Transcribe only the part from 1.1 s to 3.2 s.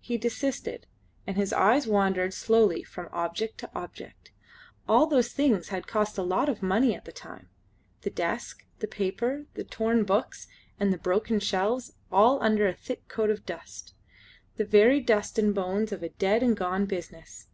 and his eyes wandered slowly from